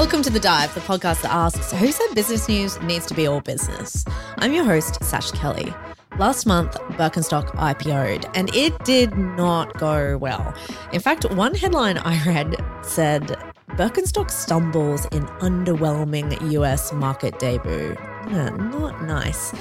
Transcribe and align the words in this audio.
Welcome 0.00 0.22
to 0.22 0.30
The 0.30 0.40
Dive, 0.40 0.72
the 0.72 0.80
podcast 0.80 1.20
that 1.20 1.30
asks 1.30 1.72
who 1.72 1.92
said 1.92 2.14
business 2.14 2.48
news 2.48 2.80
needs 2.80 3.04
to 3.04 3.12
be 3.12 3.26
all 3.26 3.42
business. 3.42 4.02
I'm 4.38 4.54
your 4.54 4.64
host, 4.64 5.04
Sash 5.04 5.30
Kelly. 5.32 5.74
Last 6.18 6.46
month, 6.46 6.72
Birkenstock 6.96 7.48
IPO'd, 7.56 8.24
and 8.34 8.48
it 8.56 8.82
did 8.86 9.14
not 9.18 9.76
go 9.76 10.16
well. 10.16 10.54
In 10.94 11.00
fact, 11.00 11.30
one 11.32 11.54
headline 11.54 11.98
I 11.98 12.24
read 12.24 12.56
said 12.80 13.36
Birkenstock 13.72 14.30
stumbles 14.30 15.04
in 15.12 15.24
underwhelming 15.42 16.50
US 16.52 16.94
market 16.94 17.38
debut. 17.38 17.94
Yeah, 18.30 18.48
not 18.48 19.04
nice. 19.04 19.52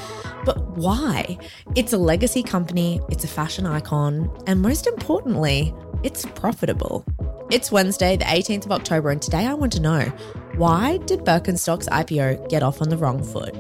But 0.45 0.77
why? 0.77 1.37
It's 1.75 1.93
a 1.93 1.97
legacy 1.97 2.43
company, 2.43 3.01
it's 3.09 3.23
a 3.23 3.27
fashion 3.27 3.65
icon, 3.65 4.31
and 4.47 4.61
most 4.61 4.87
importantly, 4.87 5.73
it's 6.03 6.25
profitable. 6.25 7.05
It's 7.51 7.71
Wednesday, 7.71 8.15
the 8.15 8.25
18th 8.25 8.65
of 8.65 8.71
October, 8.71 9.09
and 9.09 9.21
today 9.21 9.45
I 9.45 9.53
want 9.53 9.73
to 9.73 9.81
know 9.81 10.01
why 10.55 10.97
did 11.05 11.21
Birkenstock's 11.21 11.89
IPO 11.89 12.49
get 12.49 12.63
off 12.63 12.81
on 12.81 12.89
the 12.89 12.97
wrong 12.97 13.23
foot? 13.23 13.55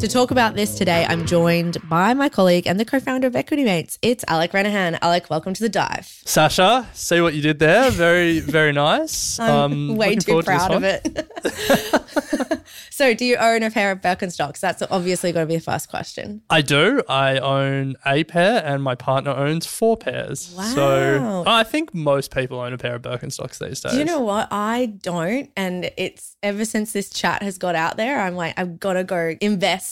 To 0.00 0.08
talk 0.08 0.30
about 0.30 0.54
this 0.54 0.76
today, 0.76 1.06
I'm 1.08 1.24
joined 1.24 1.76
by 1.88 2.14
my 2.14 2.28
colleague 2.28 2.66
and 2.66 2.78
the 2.78 2.84
co 2.84 3.00
founder 3.00 3.26
of 3.26 3.36
Equity 3.36 3.64
Mates. 3.64 3.98
It's 4.02 4.24
Alec 4.28 4.52
Renehan. 4.52 4.98
Alec, 5.00 5.30
welcome 5.30 5.54
to 5.54 5.62
the 5.62 5.68
dive. 5.68 6.04
Sascha, 6.26 6.86
see 6.94 7.20
what 7.20 7.34
you 7.34 7.40
did 7.40 7.58
there. 7.58 7.90
Very, 7.90 8.40
very 8.40 8.72
nice. 8.72 9.38
I'm 9.40 9.90
Um, 9.90 9.96
way 9.96 10.16
too 10.16 10.20
forward 10.32 10.42
to 10.42 10.46
proud 10.46 10.74
of 10.74 10.82
it. 10.84 12.62
so, 12.90 13.14
do 13.14 13.24
you 13.24 13.36
own 13.36 13.62
a 13.62 13.70
pair 13.70 13.90
of 13.92 14.00
Birkenstocks? 14.00 14.60
That's 14.60 14.82
obviously 14.90 15.32
got 15.32 15.40
to 15.40 15.46
be 15.46 15.56
the 15.56 15.62
first 15.62 15.88
question. 15.88 16.42
I 16.50 16.60
do. 16.60 17.02
I 17.08 17.38
own 17.38 17.96
a 18.04 18.24
pair, 18.24 18.62
and 18.64 18.82
my 18.82 18.94
partner 18.96 19.30
owns 19.30 19.66
four 19.66 19.96
pairs. 19.96 20.54
Wow. 20.56 20.64
So 20.74 21.44
I 21.46 21.62
think 21.62 21.94
most 21.94 22.34
people 22.34 22.60
own 22.60 22.72
a 22.72 22.78
pair 22.78 22.96
of 22.96 23.02
Birkenstocks 23.02 23.58
these 23.58 23.80
days. 23.80 23.92
Do 23.92 23.98
you 23.98 24.04
know 24.04 24.20
what? 24.20 24.48
I 24.50 24.86
don't. 25.02 25.50
And 25.56 25.90
it's 25.96 26.36
ever 26.42 26.64
since 26.64 26.92
this 26.92 27.10
chat 27.10 27.42
has 27.42 27.58
got 27.58 27.74
out 27.74 27.96
there, 27.96 28.20
I'm 28.20 28.34
like, 28.34 28.58
I've 28.58 28.78
got 28.80 28.94
to 28.94 29.04
go 29.04 29.34
invest 29.40 29.83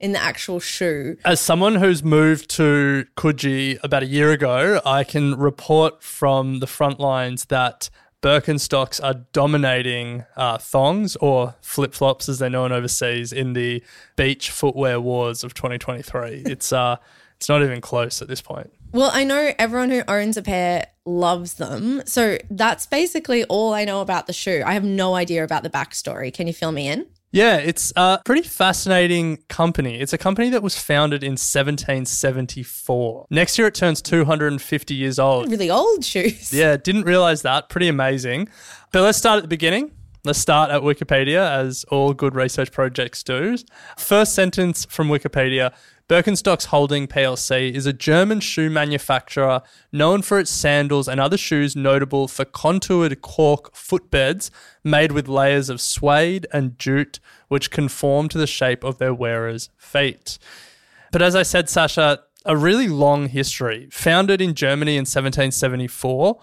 in 0.00 0.12
the 0.12 0.22
actual 0.22 0.60
shoe. 0.60 1.16
As 1.24 1.40
someone 1.40 1.76
who's 1.76 2.02
moved 2.02 2.50
to 2.50 3.06
Coogee 3.16 3.78
about 3.82 4.02
a 4.02 4.06
year 4.06 4.32
ago, 4.32 4.80
I 4.84 5.04
can 5.04 5.34
report 5.34 6.02
from 6.02 6.60
the 6.60 6.66
front 6.66 7.00
lines 7.00 7.46
that 7.46 7.88
Birkenstocks 8.20 9.04
are 9.04 9.26
dominating 9.32 10.24
uh, 10.36 10.58
thongs 10.58 11.14
or 11.16 11.54
flip 11.60 11.92
flops, 11.92 12.28
as 12.28 12.38
they're 12.38 12.50
known 12.50 12.72
overseas, 12.72 13.32
in 13.32 13.52
the 13.52 13.82
beach 14.16 14.50
footwear 14.50 15.00
wars 15.00 15.44
of 15.44 15.52
2023. 15.54 16.42
it's 16.46 16.72
uh, 16.72 16.96
it's 17.36 17.48
not 17.48 17.62
even 17.62 17.80
close 17.80 18.22
at 18.22 18.28
this 18.28 18.40
point. 18.40 18.72
Well, 18.92 19.10
I 19.12 19.24
know 19.24 19.52
everyone 19.58 19.90
who 19.90 20.02
owns 20.08 20.36
a 20.36 20.42
pair 20.42 20.86
loves 21.04 21.54
them. 21.54 22.02
So 22.06 22.38
that's 22.48 22.86
basically 22.86 23.44
all 23.44 23.74
I 23.74 23.84
know 23.84 24.00
about 24.00 24.26
the 24.26 24.32
shoe. 24.32 24.62
I 24.64 24.72
have 24.72 24.84
no 24.84 25.14
idea 25.14 25.44
about 25.44 25.62
the 25.62 25.70
backstory. 25.70 26.32
Can 26.32 26.46
you 26.46 26.54
fill 26.54 26.72
me 26.72 26.88
in? 26.88 27.06
Yeah, 27.34 27.56
it's 27.56 27.92
a 27.96 28.20
pretty 28.24 28.46
fascinating 28.46 29.38
company. 29.48 29.98
It's 29.98 30.12
a 30.12 30.18
company 30.18 30.50
that 30.50 30.62
was 30.62 30.78
founded 30.78 31.24
in 31.24 31.32
1774. 31.32 33.26
Next 33.28 33.58
year, 33.58 33.66
it 33.66 33.74
turns 33.74 34.00
250 34.00 34.94
years 34.94 35.18
old. 35.18 35.50
Really 35.50 35.68
old 35.68 36.04
shoes. 36.04 36.52
Yeah, 36.52 36.76
didn't 36.76 37.02
realize 37.02 37.42
that. 37.42 37.68
Pretty 37.70 37.88
amazing. 37.88 38.48
But 38.92 39.02
let's 39.02 39.18
start 39.18 39.38
at 39.38 39.42
the 39.42 39.48
beginning. 39.48 39.90
Let's 40.22 40.38
start 40.38 40.70
at 40.70 40.82
Wikipedia, 40.82 41.50
as 41.50 41.84
all 41.90 42.14
good 42.14 42.36
research 42.36 42.70
projects 42.70 43.24
do. 43.24 43.58
First 43.98 44.32
sentence 44.36 44.84
from 44.84 45.08
Wikipedia 45.08 45.74
Birkenstocks 46.06 46.66
Holding 46.66 47.06
plc 47.06 47.72
is 47.72 47.86
a 47.86 47.92
German 47.94 48.40
shoe 48.40 48.68
manufacturer 48.68 49.62
known 49.90 50.20
for 50.20 50.38
its 50.38 50.50
sandals 50.50 51.08
and 51.08 51.18
other 51.18 51.38
shoes 51.38 51.74
notable 51.74 52.28
for 52.28 52.44
contoured 52.44 53.22
cork 53.22 53.72
footbeds 53.74 54.50
made 54.82 55.12
with 55.12 55.28
layers 55.28 55.70
of 55.70 55.80
suede 55.80 56.46
and 56.52 56.78
jute, 56.78 57.20
which 57.48 57.70
conform 57.70 58.28
to 58.28 58.36
the 58.36 58.46
shape 58.46 58.84
of 58.84 58.98
their 58.98 59.14
wearers' 59.14 59.70
feet. 59.78 60.38
But 61.10 61.22
as 61.22 61.34
I 61.34 61.42
said, 61.42 61.68
Sascha, 61.68 62.18
a 62.44 62.54
really 62.54 62.88
long 62.88 63.28
history. 63.30 63.88
Founded 63.90 64.42
in 64.42 64.54
Germany 64.54 64.96
in 64.96 65.06
1774. 65.06 66.38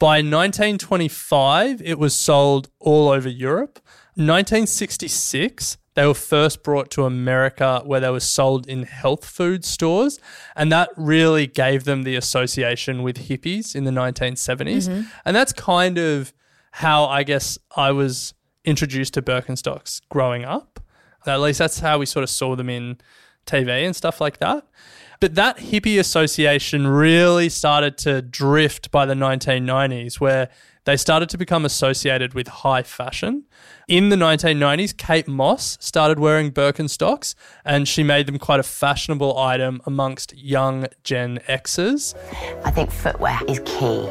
By 0.00 0.16
1925, 0.16 1.80
it 1.82 2.00
was 2.00 2.16
sold 2.16 2.68
all 2.80 3.10
over 3.10 3.28
Europe. 3.28 3.78
1966, 4.16 5.76
they 5.94 6.06
were 6.06 6.14
first 6.14 6.62
brought 6.62 6.90
to 6.92 7.04
America 7.04 7.82
where 7.84 8.00
they 8.00 8.10
were 8.10 8.20
sold 8.20 8.66
in 8.66 8.82
health 8.82 9.24
food 9.24 9.64
stores. 9.64 10.18
And 10.56 10.70
that 10.72 10.90
really 10.96 11.46
gave 11.46 11.84
them 11.84 12.02
the 12.02 12.16
association 12.16 13.02
with 13.02 13.28
hippies 13.28 13.74
in 13.74 13.84
the 13.84 13.90
1970s. 13.90 14.88
Mm-hmm. 14.88 15.02
And 15.24 15.36
that's 15.36 15.52
kind 15.52 15.98
of 15.98 16.32
how 16.72 17.04
I 17.04 17.22
guess 17.22 17.58
I 17.76 17.92
was 17.92 18.34
introduced 18.64 19.14
to 19.14 19.22
Birkenstocks 19.22 20.00
growing 20.08 20.44
up. 20.44 20.80
At 21.26 21.40
least 21.40 21.58
that's 21.58 21.78
how 21.78 21.98
we 21.98 22.06
sort 22.06 22.24
of 22.24 22.30
saw 22.30 22.56
them 22.56 22.68
in 22.68 22.98
TV 23.46 23.86
and 23.86 23.94
stuff 23.94 24.20
like 24.20 24.38
that. 24.38 24.66
But 25.20 25.36
that 25.36 25.58
hippie 25.58 25.98
association 25.98 26.86
really 26.86 27.48
started 27.48 27.96
to 27.98 28.20
drift 28.20 28.90
by 28.90 29.06
the 29.06 29.14
1990s, 29.14 30.20
where 30.20 30.50
they 30.84 30.96
started 30.96 31.28
to 31.30 31.38
become 31.38 31.64
associated 31.64 32.34
with 32.34 32.48
high 32.48 32.82
fashion. 32.82 33.44
In 33.88 34.10
the 34.10 34.16
1990s, 34.16 34.96
Kate 34.96 35.26
Moss 35.26 35.78
started 35.80 36.18
wearing 36.18 36.50
Birkenstocks, 36.50 37.34
and 37.64 37.88
she 37.88 38.02
made 38.02 38.26
them 38.26 38.38
quite 38.38 38.60
a 38.60 38.64
fashionable 38.64 39.38
item 39.38 39.80
amongst 39.86 40.36
young 40.36 40.86
Gen 41.02 41.38
Xers. 41.48 42.14
I 42.64 42.70
think 42.70 42.90
footwear 42.90 43.40
is 43.48 43.60
key. 43.64 44.08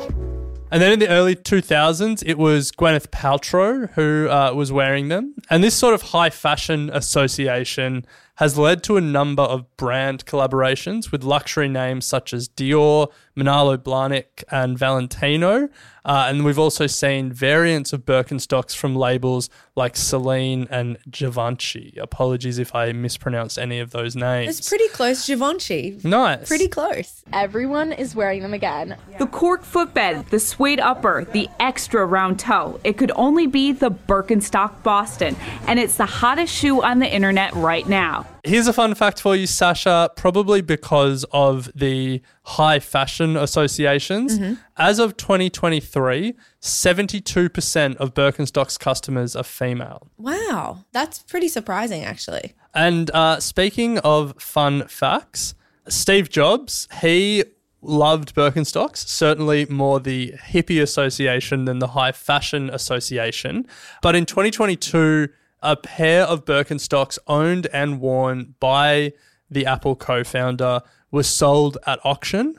And 0.71 0.81
then 0.81 0.91
in 0.91 0.97
the 0.97 1.07
early 1.09 1.35
2000s, 1.35 2.23
it 2.25 2.39
was 2.39 2.71
Gwyneth 2.71 3.09
Paltrow 3.09 3.91
who 3.91 4.27
uh, 4.27 4.53
was 4.55 4.71
wearing 4.71 5.09
them. 5.09 5.35
And 5.47 5.63
this 5.63 5.75
sort 5.75 5.93
of 5.93 6.01
high 6.01 6.31
fashion 6.31 6.89
association 6.91 8.07
has 8.35 8.57
led 8.57 8.83
to 8.83 8.97
a 8.97 9.01
number 9.01 9.43
of 9.43 9.75
brand 9.77 10.25
collaborations 10.25 11.11
with 11.11 11.23
luxury 11.23 11.69
names 11.69 12.05
such 12.05 12.33
as 12.33 12.49
Dior, 12.49 13.11
Manolo 13.35 13.77
Blahnik, 13.77 14.43
and 14.49 14.77
Valentino. 14.77 15.69
Uh, 16.05 16.25
and 16.27 16.43
we've 16.43 16.59
also 16.59 16.85
seen 16.85 17.31
variants 17.31 17.93
of 17.93 18.05
Birkenstocks 18.05 18.75
from 18.75 18.95
labels 18.95 19.49
like 19.75 19.95
Celine 19.95 20.67
and 20.69 20.97
Givenchy. 21.09 21.97
Apologies 22.01 22.57
if 22.59 22.75
I 22.75 22.91
mispronounced 22.91 23.57
any 23.57 23.79
of 23.79 23.91
those 23.91 24.15
names. 24.15 24.59
It's 24.59 24.67
pretty 24.67 24.87
close, 24.89 25.25
Givenchy. 25.25 25.99
nice. 26.03 26.47
Pretty 26.47 26.67
close. 26.67 27.23
Everyone 27.31 27.93
is 27.93 28.15
wearing 28.15 28.41
them 28.41 28.53
again. 28.53 28.97
The 29.17 29.27
cork 29.27 29.63
footbed, 29.63 30.25
the 30.27 30.39
suede 30.39 30.79
upper, 30.79 31.25
the 31.31 31.47
extra 31.59 32.05
round 32.05 32.39
toe. 32.39 32.79
It 32.83 32.97
could 32.97 33.11
only 33.15 33.47
be 33.47 33.71
the 33.71 33.91
Birkenstock 33.91 34.83
Boston, 34.83 35.35
and 35.67 35.79
it's 35.79 35.95
the 35.95 36.05
hottest 36.05 36.53
shoe 36.53 36.83
on 36.83 36.99
the 36.99 37.07
internet 37.07 37.53
right 37.53 37.87
now. 37.87 38.22
Here's 38.45 38.67
a 38.67 38.73
fun 38.73 38.93
fact 38.93 39.21
for 39.21 39.35
you, 39.35 39.47
Sascha. 39.47 40.15
Probably 40.15 40.61
because 40.61 41.23
of 41.31 41.71
the 41.73 42.21
high 42.43 42.79
fashion 42.79 43.37
associations. 43.37 44.37
As 44.75 44.99
of 44.99 45.15
2023, 45.15 46.33
72% 46.61 47.95
of 47.95 48.13
Birkenstock's 48.13 48.77
customers 48.77 49.35
are 49.35 49.43
female. 49.43 50.07
Wow. 50.17 50.83
That's 50.91 51.19
pretty 51.23 51.47
surprising, 51.47 52.03
actually. 52.03 52.53
And 52.73 53.09
uh, 53.11 53.39
speaking 53.39 53.99
of 53.99 54.33
fun 54.41 54.87
facts, 54.87 55.55
Steve 55.87 56.29
Jobs, 56.29 56.87
he 57.01 57.45
loved 57.81 58.33
Birkenstocks, 58.33 58.97
certainly 58.97 59.65
more 59.65 59.99
the 59.99 60.33
hippie 60.33 60.81
association 60.81 61.65
than 61.65 61.79
the 61.79 61.89
high 61.89 62.11
fashion 62.11 62.69
association. 62.69 63.67
But 64.01 64.15
in 64.15 64.25
2022, 64.25 65.29
a 65.63 65.75
pair 65.75 66.23
of 66.23 66.45
Birkenstocks 66.45 67.17
owned 67.27 67.67
and 67.73 67.99
worn 67.99 68.55
by 68.59 69.13
the 69.49 69.65
Apple 69.65 69.95
co 69.95 70.23
founder 70.23 70.81
was 71.11 71.27
sold 71.27 71.77
at 71.87 71.99
auction. 72.03 72.55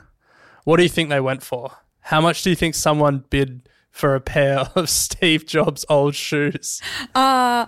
What 0.63 0.77
do 0.77 0.83
you 0.83 0.89
think 0.89 1.09
they 1.09 1.19
went 1.21 1.43
for? 1.43 1.71
How 2.01 2.19
much 2.21 2.41
do 2.43 2.49
you 2.49 2.55
think 2.55 2.75
someone 2.75 3.23
bid 3.29 3.69
for 3.91 4.15
a 4.15 4.21
pair 4.21 4.59
of 4.75 4.89
Steve 4.89 5.45
Jobs' 5.45 5.85
old 5.89 6.15
shoes? 6.15 6.81
Uh 7.13 7.65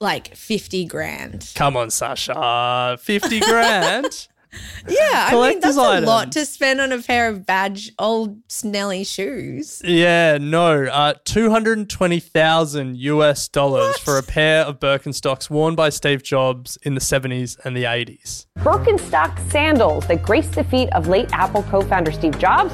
like 0.00 0.36
50 0.36 0.84
grand. 0.86 1.50
Come 1.56 1.76
on, 1.76 1.88
Sascha. 1.88 2.98
50 3.00 3.40
grand. 3.40 4.28
Yeah, 4.88 4.96
I 5.12 5.24
mean 5.24 5.30
Collector's 5.30 5.76
that's 5.76 5.76
a 5.76 6.00
lot 6.06 6.32
to 6.32 6.46
spend 6.46 6.80
on 6.80 6.92
a 6.92 7.02
pair 7.02 7.28
of 7.28 7.44
badge 7.44 7.92
old 7.98 8.46
Snelly 8.48 9.04
shoes. 9.06 9.82
Yeah, 9.84 10.38
no, 10.40 10.84
uh, 10.84 11.14
two 11.24 11.50
hundred 11.50 11.76
and 11.78 11.90
twenty 11.90 12.20
thousand 12.20 12.96
US 12.96 13.48
dollars 13.48 13.88
What? 13.94 14.00
for 14.00 14.16
a 14.18 14.22
pair 14.22 14.64
of 14.64 14.78
Birkenstocks 14.80 15.50
worn 15.50 15.74
by 15.74 15.90
Steve 15.90 16.22
Jobs 16.22 16.78
in 16.82 16.94
the 16.94 17.00
seventies 17.00 17.58
and 17.64 17.76
the 17.76 17.84
eighties. 17.84 18.46
Birkenstock 18.60 19.38
sandals 19.50 20.06
that 20.06 20.22
graced 20.22 20.52
the 20.52 20.64
feet 20.64 20.88
of 20.94 21.08
late 21.08 21.28
Apple 21.32 21.64
co 21.64 21.82
founder 21.82 22.12
Steve 22.12 22.38
Jobs. 22.38 22.72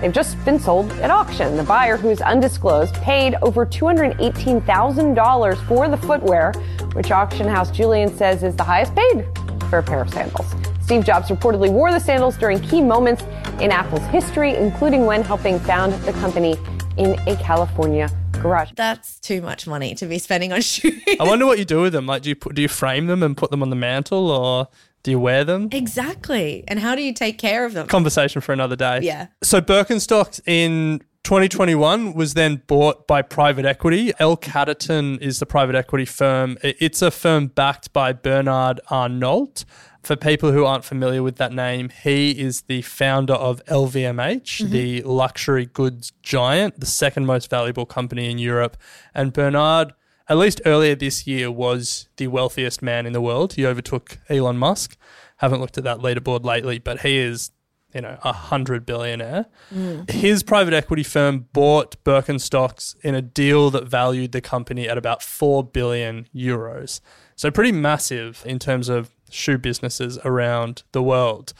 They've 0.00 0.12
just 0.12 0.36
been 0.44 0.60
sold 0.60 0.92
at 1.00 1.10
auction. 1.10 1.56
The 1.56 1.62
buyer, 1.62 1.96
who's 1.96 2.20
undisclosed, 2.20 2.94
paid 2.96 3.34
over 3.40 3.64
$218,000 3.64 5.66
for 5.66 5.88
the 5.88 5.96
footwear, 5.96 6.52
which 6.92 7.10
auction 7.10 7.48
house 7.48 7.70
Julien 7.70 8.14
says 8.14 8.42
is 8.42 8.54
the 8.56 8.64
highest 8.64 8.94
paid 8.94 9.24
for 9.70 9.78
a 9.78 9.82
pair 9.82 10.02
of 10.02 10.10
sandals. 10.12 10.44
Steve 10.86 11.04
Jobs 11.04 11.30
reportedly 11.30 11.68
wore 11.68 11.90
the 11.90 11.98
sandals 11.98 12.36
during 12.36 12.60
key 12.60 12.80
moments 12.80 13.24
in 13.60 13.72
Apple's 13.72 14.06
history, 14.06 14.54
including 14.54 15.04
when 15.04 15.20
helping 15.20 15.58
found 15.58 15.92
the 16.04 16.12
company 16.12 16.54
in 16.96 17.18
a 17.26 17.34
California 17.42 18.08
garage. 18.34 18.70
That's 18.76 19.18
too 19.18 19.42
much 19.42 19.66
money 19.66 19.96
to 19.96 20.06
be 20.06 20.20
spending 20.20 20.52
on 20.52 20.60
shoes. 20.62 21.02
I 21.18 21.24
wonder 21.24 21.44
what 21.44 21.58
you 21.58 21.64
do 21.64 21.80
with 21.80 21.92
them. 21.92 22.06
Like, 22.06 22.22
do 22.22 22.28
you 22.28 22.36
put, 22.36 22.54
do 22.54 22.62
you 22.62 22.68
frame 22.68 23.08
them 23.08 23.24
and 23.24 23.36
put 23.36 23.50
them 23.50 23.64
on 23.64 23.70
the 23.70 23.74
mantle, 23.74 24.30
or 24.30 24.68
do 25.02 25.10
you 25.10 25.18
wear 25.18 25.42
them? 25.42 25.70
exactly. 25.72 26.62
And 26.68 26.78
how 26.78 26.94
do 26.94 27.02
you 27.02 27.12
take 27.12 27.36
care 27.36 27.66
of 27.66 27.72
them? 27.72 27.88
Conversation 27.88 28.40
for 28.40 28.52
another 28.52 28.76
day. 28.76 29.00
Yeah. 29.02 29.26
So 29.42 29.60
Birkenstocks 29.60 30.40
in 30.46 31.00
2021 31.24 32.14
was 32.14 32.34
then 32.34 32.62
bought 32.68 33.08
by 33.08 33.22
private 33.22 33.64
equity. 33.64 34.12
L. 34.20 34.36
Catterton 34.36 35.20
is 35.20 35.40
the 35.40 35.46
private 35.46 35.74
equity 35.74 36.04
firm. 36.04 36.56
It's 36.62 37.02
a 37.02 37.10
firm 37.10 37.48
backed 37.48 37.92
by 37.92 38.12
Bernard 38.12 38.78
Arnault. 38.88 39.64
For 40.06 40.14
people 40.14 40.52
who 40.52 40.64
aren't 40.64 40.84
familiar 40.84 41.20
with 41.20 41.34
that 41.38 41.52
name, 41.52 41.88
he 41.88 42.30
is 42.30 42.60
the 42.68 42.82
founder 42.82 43.32
of 43.32 43.60
LVMH, 43.64 44.40
mm-hmm. 44.62 44.70
the 44.70 45.02
luxury 45.02 45.66
goods 45.66 46.12
giant, 46.22 46.78
the 46.78 46.86
second 46.86 47.26
most 47.26 47.50
valuable 47.50 47.86
company 47.86 48.30
in 48.30 48.38
Europe. 48.38 48.76
And 49.16 49.32
Bernard, 49.32 49.94
at 50.28 50.36
least 50.36 50.60
earlier 50.64 50.94
this 50.94 51.26
year, 51.26 51.50
was 51.50 52.08
the 52.18 52.28
wealthiest 52.28 52.82
man 52.82 53.04
in 53.04 53.14
the 53.14 53.20
world. 53.20 53.54
He 53.54 53.66
overtook 53.66 54.18
Elon 54.28 54.58
Musk. 54.58 54.96
Haven't 55.38 55.60
looked 55.60 55.76
at 55.76 55.82
that 55.82 55.98
leaderboard 55.98 56.44
lately, 56.44 56.78
but 56.78 57.00
he 57.00 57.18
is 57.18 57.50
you 57.92 58.00
know, 58.00 58.16
a 58.22 58.32
hundred 58.32 58.86
billionaire. 58.86 59.46
Mm. 59.74 60.08
His 60.08 60.44
private 60.44 60.72
equity 60.72 61.02
firm 61.02 61.48
bought 61.52 61.96
Birkenstocks 62.04 62.94
in 63.02 63.16
a 63.16 63.22
deal 63.22 63.70
that 63.70 63.88
valued 63.88 64.30
the 64.30 64.40
company 64.40 64.88
at 64.88 64.98
about 64.98 65.20
four 65.20 65.64
billion 65.64 66.28
euros. 66.32 67.00
So 67.34 67.50
pretty 67.50 67.72
massive 67.72 68.44
in 68.46 68.60
terms 68.60 68.88
of 68.88 69.15
shoe 69.30 69.58
businesses 69.58 70.18
around 70.24 70.82
the 70.92 71.02
world. 71.02 71.52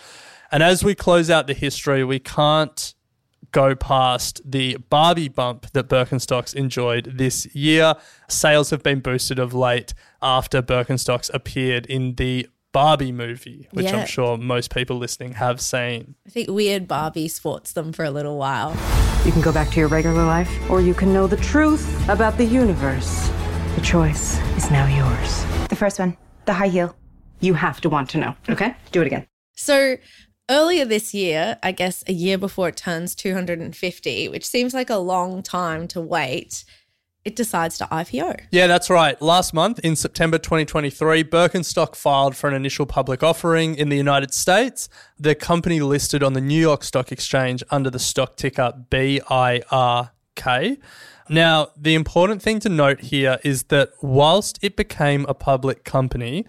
And 0.51 0.63
as 0.63 0.85
we 0.85 0.95
close 0.95 1.31
out 1.31 1.47
the 1.47 1.55
history, 1.55 2.05
we 2.05 2.19
can't 2.19 2.95
go 3.53 3.75
past 3.75 4.41
the 4.45 4.77
Barbie 4.91 5.29
bump 5.29 5.67
that 5.73 5.89
Birkenstocks 5.89 6.55
enjoyed 6.55 7.15
this 7.17 7.47
year. 7.55 7.95
Sales 8.29 8.71
have 8.71 8.83
been 8.83 9.01
boosted 9.01 9.39
of 9.39 9.55
late 9.55 9.95
after 10.21 10.63
Birkenstocks 10.63 11.31
appeared 11.33 11.87
in 11.87 12.15
the 12.17 12.49
Barbie 12.73 13.13
movie, 13.13 13.69
which 13.73 13.87
Yeah. 13.87 14.01
I'm 14.01 14.07
sure 14.07 14.37
most 14.37 14.75
people 14.75 14.99
listening 14.99 15.33
have 15.33 15.61
seen. 15.61 16.15
I 16.27 16.31
think 16.31 16.51
Weird 16.51 16.87
Barbie 16.87 17.29
sports 17.29 17.73
them 17.73 17.93
for 17.93 18.05
a 18.05 18.11
little 18.11 18.37
while. 18.37 18.77
You 19.25 19.33
can 19.33 19.41
go 19.41 19.53
back 19.53 19.71
to 19.71 19.81
your 19.81 19.89
regular 19.89 20.25
life, 20.27 20.51
or 20.71 20.83
you 20.83 20.93
can 20.93 21.13
know 21.13 21.27
the 21.27 21.39
truth 21.39 22.09
about 22.09 22.37
the 22.37 22.45
universe. 22.45 23.31
The 23.77 23.81
choice 23.81 24.39
is 24.57 24.71
now 24.71 24.87
yours. 24.87 25.45
The 25.69 25.77
first 25.77 25.99
one, 25.99 26.17
the 26.45 26.53
high 26.53 26.69
heel. 26.69 26.95
You 27.41 27.55
have 27.55 27.81
to 27.83 27.89
want 27.89 28.11
to 28.11 28.19
know, 28.19 28.35
okay? 28.49 28.77
Do 28.93 29.03
it 29.03 29.07
again. 29.07 29.27
So 29.55 29.97
earlier 30.49 30.85
this 30.85 31.15
year, 31.15 31.59
I 31.63 31.73
guess 31.73 32.05
a 32.07 32.13
year 32.13 32.39
before 32.39 32.69
it 32.69 32.77
turns 32.77 33.15
250, 33.15 34.29
which 34.29 34.47
seems 34.47 34.75
like 34.75 34.91
a 34.91 34.97
long 34.97 35.43
time 35.43 35.89
to 35.89 36.01
wait, 36.01 36.65
it 37.25 37.35
decides 37.35 37.77
to 37.79 37.87
IPO. 37.87 38.41
Yeah, 38.53 38.69
that's 38.69 38.89
right. 38.89 39.21
Last 39.21 39.53
month, 39.53 39.81
in 39.81 39.97
September 39.97 40.39
2023, 40.39 41.25
Birkenstock 41.25 41.97
filed 41.97 42.37
for 42.37 42.49
an 42.49 42.55
initial 42.55 42.87
public 42.87 43.25
offering 43.25 43.75
in 43.75 43.89
the 43.89 43.97
United 43.97 44.33
States. 44.33 44.89
The 45.19 45.35
company 45.35 45.81
listed 45.81 46.23
on 46.23 46.35
the 46.35 46.41
New 46.41 46.61
York 46.61 46.85
Stock 46.85 47.11
Exchange 47.11 47.65
under 47.69 47.91
the 47.91 47.99
stock 47.99 48.37
ticker 48.37 48.73
BIRK. 48.91 50.79
Now, 51.29 51.69
the 51.77 51.97
important 51.97 52.43
thing 52.43 52.61
to 52.61 52.69
note 52.69 53.01
here 53.01 53.39
is 53.43 53.65
that 53.65 53.91
whilst 54.01 54.61
it 54.63 54.77
became 54.77 55.27
a 55.29 55.35
public 55.35 55.83
company, 55.83 56.47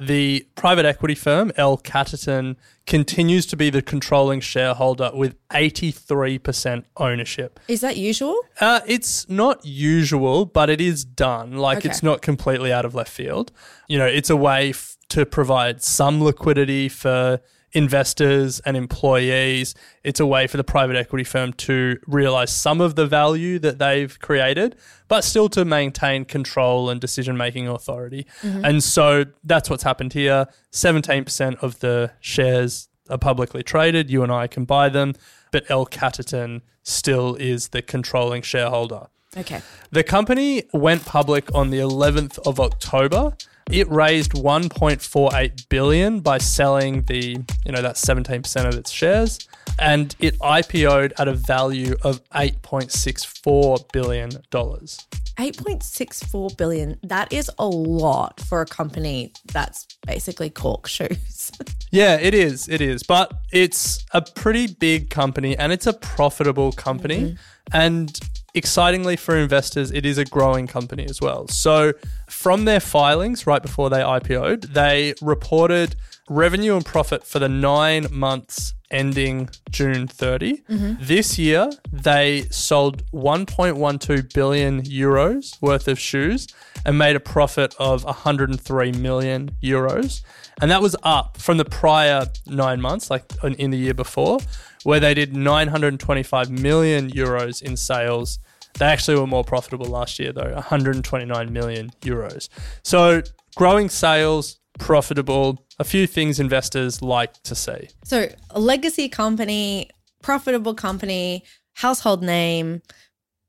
the 0.00 0.46
private 0.54 0.84
equity 0.86 1.14
firm 1.14 1.52
L. 1.56 1.76
Catterton 1.76 2.56
continues 2.86 3.44
to 3.46 3.56
be 3.56 3.68
the 3.70 3.82
controlling 3.82 4.40
shareholder 4.40 5.10
with 5.14 5.36
83% 5.50 6.84
ownership. 6.96 7.60
Is 7.68 7.80
that 7.82 7.96
usual? 7.96 8.36
Uh, 8.60 8.80
it's 8.86 9.28
not 9.28 9.64
usual, 9.64 10.44
but 10.46 10.70
it 10.70 10.80
is 10.80 11.04
done. 11.04 11.52
Like 11.58 11.78
Okay. 11.78 11.90
it's 11.90 12.02
not 12.02 12.22
completely 12.22 12.72
out 12.72 12.84
of 12.84 12.94
left 12.94 13.10
field. 13.12 13.52
You 13.88 13.98
know, 13.98 14.06
it's 14.06 14.30
a 14.30 14.36
way 14.36 14.70
f- 14.70 14.96
to 15.10 15.26
provide 15.26 15.82
some 15.82 16.22
liquidity 16.22 16.88
for 16.88 17.40
investors 17.72 18.60
and 18.60 18.76
employees. 18.76 19.74
It's 20.02 20.20
a 20.20 20.26
way 20.26 20.46
for 20.46 20.56
the 20.56 20.64
private 20.64 20.96
equity 20.96 21.24
firm 21.24 21.52
to 21.54 21.98
realize 22.06 22.54
some 22.54 22.80
of 22.80 22.94
the 22.96 23.06
value 23.06 23.58
that 23.60 23.78
they've 23.78 24.18
created, 24.20 24.76
but 25.08 25.22
still 25.24 25.48
to 25.50 25.64
maintain 25.64 26.24
control 26.24 26.90
and 26.90 27.00
decision 27.00 27.36
making 27.36 27.68
authority. 27.68 28.26
Mm-hmm. 28.42 28.64
And 28.64 28.82
so 28.82 29.26
that's 29.44 29.70
what's 29.70 29.82
happened 29.82 30.12
here. 30.12 30.46
17% 30.72 31.62
of 31.62 31.80
the 31.80 32.12
shares 32.20 32.88
are 33.08 33.18
publicly 33.18 33.62
traded. 33.62 34.10
You 34.10 34.22
and 34.22 34.32
I 34.32 34.46
can 34.46 34.64
buy 34.64 34.88
them, 34.88 35.14
but 35.52 35.64
L. 35.68 35.86
Catterton 35.86 36.62
still 36.82 37.34
is 37.36 37.68
the 37.68 37.82
controlling 37.82 38.42
shareholder. 38.42 39.08
Okay. 39.36 39.62
The 39.92 40.02
company 40.02 40.64
went 40.72 41.04
public 41.04 41.54
on 41.54 41.70
the 41.70 41.78
11th 41.78 42.38
of 42.46 42.58
October. 42.58 43.36
It 43.70 43.88
raised 43.88 44.32
1.48 44.32 45.68
billion 45.68 46.20
by 46.20 46.38
selling 46.38 47.02
the, 47.02 47.38
you 47.64 47.72
know, 47.72 47.80
that 47.80 47.94
17% 47.94 48.68
of 48.68 48.74
its 48.74 48.90
shares, 48.90 49.46
and 49.78 50.16
it 50.18 50.36
IPO'd 50.40 51.12
at 51.18 51.28
a 51.28 51.34
value 51.34 51.94
of 52.02 52.28
8.64 52.30 53.92
billion 53.92 54.30
dollars. 54.50 55.06
8.64 55.38 56.56
billion. 56.56 56.98
That 57.04 57.32
is 57.32 57.50
a 57.58 57.66
lot 57.66 58.40
for 58.40 58.60
a 58.60 58.66
company 58.66 59.32
that's 59.52 59.86
basically 60.06 60.50
cork 60.50 60.86
shoes. 60.86 61.52
Yeah, 61.92 62.18
it 62.20 62.34
is. 62.34 62.68
It 62.68 62.80
is. 62.80 63.02
But 63.02 63.32
it's 63.50 64.04
a 64.12 64.22
pretty 64.22 64.68
big 64.68 65.10
company 65.10 65.58
and 65.58 65.72
it's 65.72 65.88
a 65.88 65.92
profitable 65.92 66.70
company. 66.70 67.20
Mm-hmm. 67.20 67.36
And 67.72 68.20
excitingly 68.54 69.16
for 69.16 69.36
investors, 69.36 69.90
it 69.90 70.04
is 70.04 70.18
a 70.18 70.24
growing 70.24 70.66
company 70.66 71.04
as 71.04 71.20
well. 71.20 71.48
So, 71.48 71.92
from 72.28 72.64
their 72.64 72.80
filings 72.80 73.46
right 73.46 73.62
before 73.62 73.90
they 73.90 74.00
IPO'd, 74.00 74.74
they 74.74 75.14
reported 75.20 75.96
revenue 76.28 76.76
and 76.76 76.84
profit 76.86 77.24
for 77.24 77.38
the 77.38 77.48
nine 77.48 78.06
months 78.10 78.74
ending 78.90 79.48
June 79.70 80.06
30. 80.08 80.62
Mm-hmm. 80.68 80.92
This 81.00 81.38
year, 81.38 81.70
they 81.92 82.42
sold 82.50 83.04
1.12 83.12 84.32
billion 84.34 84.82
euros 84.82 85.60
worth 85.62 85.86
of 85.88 85.98
shoes 85.98 86.48
and 86.84 86.98
made 86.98 87.14
a 87.16 87.20
profit 87.20 87.74
of 87.78 88.04
103 88.04 88.92
million 88.92 89.50
euros. 89.62 90.22
And 90.60 90.70
that 90.70 90.82
was 90.82 90.96
up 91.02 91.36
from 91.36 91.56
the 91.56 91.64
prior 91.64 92.26
nine 92.46 92.80
months, 92.80 93.10
like 93.10 93.24
in- 93.42 93.54
in 93.54 93.70
the 93.70 93.78
year 93.78 93.94
before, 93.94 94.38
where 94.84 95.00
they 95.00 95.14
did 95.14 95.34
925 95.36 96.50
million 96.50 97.10
euros 97.10 97.62
in 97.62 97.76
sales. 97.76 98.38
They 98.78 98.86
actually 98.86 99.18
were 99.18 99.26
more 99.26 99.44
profitable 99.44 99.86
last 99.86 100.18
year, 100.18 100.32
though, 100.32 100.52
129 100.54 101.52
million 101.52 101.90
euros. 102.02 102.48
So 102.82 103.22
growing 103.56 103.88
sales, 103.88 104.58
profitable, 104.78 105.66
a 105.78 105.84
few 105.84 106.06
things 106.06 106.40
investors 106.40 107.02
like 107.02 107.42
to 107.42 107.54
see. 107.54 107.88
so, 108.04 108.28
a 108.50 108.60
legacy 108.60 109.08
company, 109.08 109.90
profitable 110.22 110.74
company, 110.74 111.44
household 111.74 112.22
name, 112.22 112.82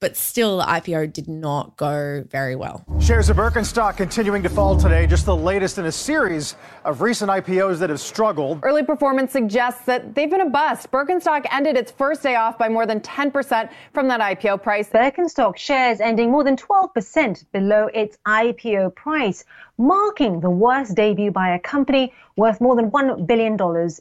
but 0.01 0.17
still 0.17 0.57
the 0.57 0.63
IPO 0.63 1.13
did 1.13 1.27
not 1.27 1.77
go 1.77 2.25
very 2.29 2.55
well. 2.55 2.83
Shares 2.99 3.29
of 3.29 3.37
Birkenstock 3.37 3.97
continuing 3.97 4.41
to 4.41 4.49
fall 4.49 4.75
today, 4.75 5.05
just 5.05 5.27
the 5.27 5.35
latest 5.35 5.77
in 5.77 5.85
a 5.85 5.91
series 5.91 6.55
of 6.83 7.01
recent 7.01 7.29
IPOs 7.29 7.77
that 7.77 7.91
have 7.91 7.99
struggled. 7.99 8.59
Early 8.63 8.83
performance 8.83 9.31
suggests 9.31 9.85
that 9.85 10.15
they've 10.15 10.29
been 10.29 10.41
a 10.41 10.49
bust. 10.49 10.91
Birkenstock 10.91 11.45
ended 11.51 11.77
its 11.77 11.91
first 11.91 12.23
day 12.23 12.35
off 12.35 12.57
by 12.57 12.67
more 12.67 12.87
than 12.87 12.99
10% 12.99 13.69
from 13.93 14.07
that 14.07 14.19
IPO 14.19 14.63
price. 14.63 14.89
Birkenstock 14.89 15.55
shares 15.55 16.01
ending 16.01 16.31
more 16.31 16.43
than 16.43 16.57
12% 16.57 17.45
below 17.51 17.87
its 17.93 18.17
IPO 18.25 18.95
price, 18.95 19.45
marking 19.81 20.39
the 20.41 20.49
worst 20.49 20.95
debut 20.95 21.31
by 21.31 21.49
a 21.49 21.59
company 21.59 22.13
worth 22.37 22.61
more 22.61 22.75
than 22.75 22.91
$1 22.91 23.25
billion 23.25 23.57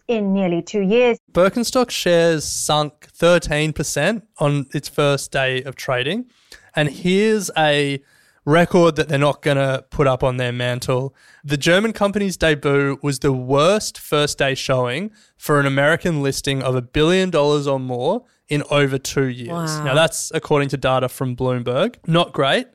in 0.08 0.32
nearly 0.32 0.62
two 0.62 0.82
years. 0.82 1.18
Birkenstock 1.32 1.90
shares 1.90 2.44
sunk 2.44 3.08
13% 3.16 4.22
on 4.38 4.66
its 4.74 4.88
first 4.88 5.32
day 5.32 5.62
of 5.62 5.76
trading. 5.76 6.26
And 6.76 6.90
here's 6.90 7.50
a 7.56 8.02
record 8.44 8.96
that 8.96 9.08
they're 9.08 9.18
not 9.18 9.42
going 9.42 9.56
to 9.56 9.84
put 9.90 10.06
up 10.06 10.22
on 10.22 10.36
their 10.36 10.52
mantle. 10.52 11.14
The 11.44 11.56
German 11.56 11.92
company's 11.92 12.36
debut 12.36 12.98
was 13.02 13.20
the 13.20 13.32
worst 13.32 13.98
first 13.98 14.38
day 14.38 14.54
showing 14.54 15.10
for 15.36 15.60
an 15.60 15.66
American 15.66 16.22
listing 16.22 16.62
of 16.62 16.74
a 16.74 16.82
billion 16.82 17.30
dollars 17.30 17.66
or 17.66 17.80
more 17.80 18.24
in 18.48 18.62
over 18.70 18.98
two 18.98 19.26
years. 19.26 19.48
Wow. 19.48 19.84
Now, 19.84 19.94
that's 19.94 20.30
according 20.34 20.68
to 20.70 20.76
data 20.76 21.08
from 21.08 21.36
Bloomberg. 21.36 21.96
Not 22.06 22.32
great. 22.32 22.66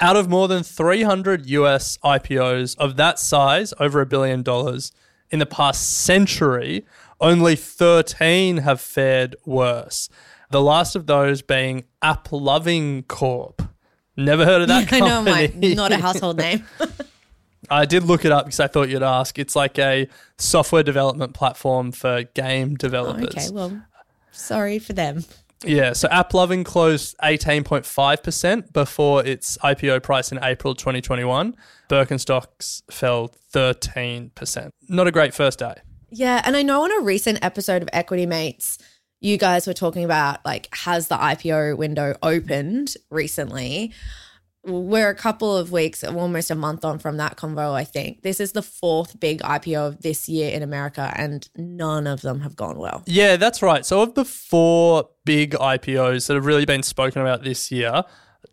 Out 0.00 0.16
of 0.16 0.28
more 0.28 0.48
than 0.48 0.62
300 0.62 1.46
US 1.46 1.98
IPOs 1.98 2.76
of 2.78 2.96
that 2.96 3.18
size, 3.18 3.74
over 3.78 4.00
a 4.00 4.06
billion 4.06 4.42
dollars, 4.42 4.92
in 5.30 5.38
the 5.38 5.46
past 5.46 5.90
century, 6.04 6.84
only 7.20 7.54
13 7.54 8.58
have 8.58 8.80
fared 8.80 9.36
worse. 9.44 10.08
The 10.50 10.60
last 10.62 10.96
of 10.96 11.06
those 11.06 11.42
being 11.42 11.84
AppLovin 12.02 13.06
Corp. 13.06 13.62
Never 14.16 14.44
heard 14.44 14.62
of 14.62 14.68
that 14.68 14.92
I 14.92 15.00
know, 15.00 15.24
company. 15.24 15.68
my 15.68 15.74
not 15.74 15.92
a 15.92 15.98
household 15.98 16.38
name. 16.38 16.64
I 17.70 17.84
did 17.84 18.04
look 18.04 18.24
it 18.24 18.32
up 18.32 18.46
because 18.46 18.60
I 18.60 18.66
thought 18.66 18.88
you'd 18.88 19.02
ask. 19.02 19.38
It's 19.38 19.54
like 19.54 19.78
a 19.78 20.08
software 20.38 20.82
development 20.82 21.34
platform 21.34 21.92
for 21.92 22.24
game 22.34 22.72
oh, 22.72 22.76
developers. 22.76 23.28
okay, 23.28 23.50
well, 23.50 23.82
sorry 24.32 24.78
for 24.78 24.92
them. 24.92 25.24
Yeah, 25.64 25.92
so 25.92 26.08
AppLovin 26.08 26.64
closed 26.64 27.16
18.5% 27.22 28.72
before 28.72 29.24
its 29.24 29.58
IPO 29.58 30.02
price 30.02 30.32
in 30.32 30.38
April 30.42 30.74
2021. 30.74 31.54
Birkenstocks 31.88 32.82
fell 32.90 33.30
13%. 33.52 34.70
Not 34.88 35.06
a 35.06 35.10
great 35.10 35.34
first 35.34 35.58
day. 35.58 35.74
Yeah, 36.10 36.40
and 36.44 36.56
I 36.56 36.62
know 36.62 36.84
on 36.84 36.92
a 36.98 37.04
recent 37.04 37.44
episode 37.44 37.82
of 37.82 37.90
Equity 37.92 38.26
Mates, 38.26 38.78
you 39.20 39.36
guys 39.36 39.66
were 39.66 39.74
talking 39.74 40.04
about 40.04 40.44
like 40.44 40.68
has 40.74 41.08
the 41.08 41.16
IPO 41.16 41.76
window 41.76 42.16
opened 42.22 42.94
recently? 43.10 43.92
We're 44.62 45.08
a 45.08 45.14
couple 45.14 45.56
of 45.56 45.72
weeks, 45.72 46.04
almost 46.04 46.50
a 46.50 46.54
month 46.54 46.84
on 46.84 46.98
from 46.98 47.16
that 47.16 47.36
convo, 47.36 47.72
I 47.72 47.84
think. 47.84 48.22
This 48.22 48.40
is 48.40 48.52
the 48.52 48.62
fourth 48.62 49.18
big 49.18 49.40
IPO 49.40 49.88
of 49.88 50.02
this 50.02 50.28
year 50.28 50.50
in 50.50 50.62
America, 50.62 51.12
and 51.16 51.48
none 51.56 52.06
of 52.06 52.20
them 52.20 52.40
have 52.40 52.56
gone 52.56 52.78
well. 52.78 53.02
Yeah, 53.06 53.36
that's 53.36 53.62
right. 53.62 53.86
So, 53.86 54.02
of 54.02 54.14
the 54.14 54.24
four 54.24 55.08
big 55.24 55.52
IPOs 55.52 56.26
that 56.26 56.34
have 56.34 56.44
really 56.44 56.66
been 56.66 56.82
spoken 56.82 57.22
about 57.22 57.42
this 57.42 57.70
year, 57.72 58.02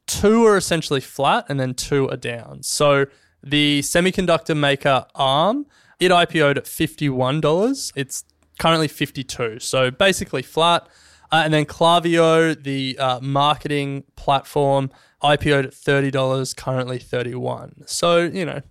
two 0.05 0.45
are 0.45 0.55
essentially 0.55 1.01
flat 1.01 1.45
and 1.49 1.59
then 1.59 1.73
two 1.73 2.09
are 2.09 2.17
down. 2.17 2.63
So, 2.63 3.07
the 3.43 3.81
semiconductor 3.81 4.55
maker 4.55 5.05
ARM, 5.13 5.65
it 5.99 6.11
IPO'd 6.11 6.57
at 6.57 6.65
$51. 6.65 7.91
It's 7.95 8.23
currently 8.59 8.87
52 8.87 9.59
So, 9.59 9.91
basically 9.91 10.41
flat. 10.41 10.87
Uh, 11.31 11.41
and 11.43 11.53
then 11.53 11.65
Klaviyo, 11.65 12.61
the 12.61 12.97
uh, 12.97 13.19
marketing 13.19 14.03
platform, 14.15 14.89
IPO'd 15.23 15.65
at 15.65 15.73
$30, 15.73 16.55
currently 16.55 16.99
31 16.99 17.83
So, 17.87 18.19
you 18.19 18.45
know, 18.45 18.61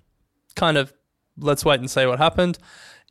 kind 0.55 0.77
of 0.77 0.93
let's 1.39 1.65
wait 1.65 1.81
and 1.81 1.91
see 1.91 2.07
what 2.07 2.19
happened. 2.19 2.59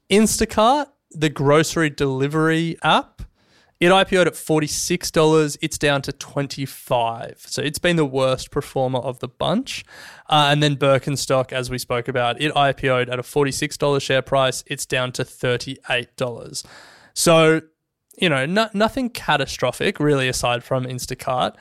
Instacart, 0.09 0.87
the 1.11 1.29
grocery 1.29 1.89
delivery 1.89 2.77
app, 2.83 3.21
it 3.79 3.89
IPO'd 3.89 4.27
at 4.27 4.33
$46. 4.33 5.57
It's 5.61 5.77
down 5.77 6.01
to 6.03 6.13
25 6.13 7.43
So 7.45 7.61
it's 7.61 7.79
been 7.79 7.97
the 7.97 8.05
worst 8.05 8.49
performer 8.49 8.99
of 8.99 9.19
the 9.19 9.27
bunch. 9.27 9.83
Uh, 10.29 10.47
and 10.49 10.63
then 10.63 10.77
Birkenstock, 10.77 11.51
as 11.51 11.69
we 11.69 11.77
spoke 11.77 12.07
about, 12.07 12.41
it 12.41 12.53
IPO'd 12.53 13.09
at 13.09 13.19
a 13.19 13.23
$46 13.23 14.01
share 14.01 14.21
price. 14.21 14.63
It's 14.67 14.85
down 14.85 15.11
to 15.13 15.23
$38. 15.23 16.65
So, 17.13 17.61
you 18.17 18.29
know, 18.29 18.45
no, 18.45 18.69
nothing 18.73 19.09
catastrophic 19.09 19.99
really 19.99 20.29
aside 20.29 20.63
from 20.63 20.85
Instacart. 20.85 21.55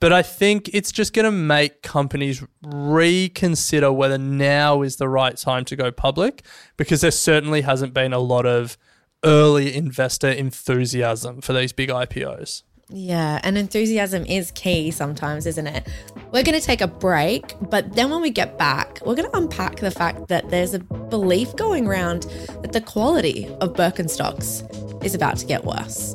But 0.00 0.12
I 0.12 0.22
think 0.22 0.70
it's 0.72 0.92
just 0.92 1.12
going 1.12 1.24
to 1.24 1.32
make 1.32 1.82
companies 1.82 2.44
reconsider 2.62 3.92
whether 3.92 4.18
now 4.18 4.82
is 4.82 4.96
the 4.96 5.08
right 5.08 5.36
time 5.36 5.64
to 5.66 5.76
go 5.76 5.90
public 5.90 6.44
because 6.76 7.00
there 7.00 7.10
certainly 7.10 7.62
hasn't 7.62 7.94
been 7.94 8.12
a 8.12 8.20
lot 8.20 8.46
of 8.46 8.78
early 9.24 9.74
investor 9.74 10.28
enthusiasm 10.28 11.40
for 11.40 11.52
these 11.52 11.72
big 11.72 11.88
IPOs. 11.88 12.62
Yeah, 12.90 13.38
and 13.42 13.58
enthusiasm 13.58 14.24
is 14.24 14.50
key 14.52 14.90
sometimes, 14.90 15.44
isn't 15.46 15.66
it? 15.66 15.86
We're 16.32 16.42
going 16.42 16.58
to 16.58 16.64
take 16.64 16.80
a 16.80 16.86
break, 16.86 17.54
but 17.60 17.94
then 17.94 18.08
when 18.10 18.22
we 18.22 18.30
get 18.30 18.56
back, 18.56 19.00
we're 19.04 19.14
going 19.14 19.30
to 19.30 19.36
unpack 19.36 19.76
the 19.76 19.90
fact 19.90 20.28
that 20.28 20.48
there's 20.48 20.72
a 20.72 20.78
belief 20.78 21.54
going 21.56 21.86
around 21.86 22.22
that 22.62 22.72
the 22.72 22.80
quality 22.80 23.46
of 23.60 23.74
Birkenstocks 23.74 25.04
is 25.04 25.14
about 25.14 25.36
to 25.38 25.46
get 25.46 25.64
worse. 25.64 26.14